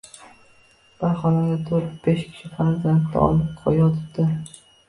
Bir 1.03 1.13
xonada 1.19 1.59
to`rt-besh 1.67 2.25
kishi 2.31 2.51
farzandini 2.57 3.23
olib 3.27 3.71
yotibdi 3.77 4.31